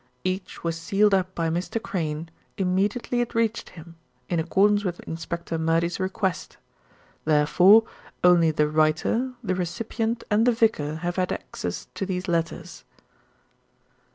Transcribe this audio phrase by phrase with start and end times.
[0.23, 1.79] Each was sealed up by Mr.
[1.79, 3.97] Crayne immediately it reached him,
[4.29, 6.57] in accordance with Inspector Murdy's request.
[7.23, 7.83] Therefore,
[8.23, 12.83] only the writer, the recipient and the vicar have had access to these letters."